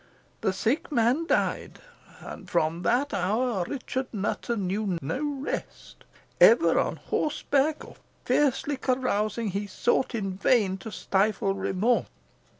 [0.41, 1.77] The sick man died;
[2.21, 6.05] and from that hour Richard Nutter knew no rest.
[6.39, 12.07] Ever on horseback, or fiercely carousing, he sought in vain to stifle remorse.